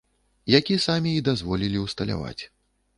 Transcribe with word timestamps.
Які 0.59 0.79
самі 0.87 1.11
і 1.19 1.21
дазволілі 1.29 1.85
ўсталяваць. 1.85 2.39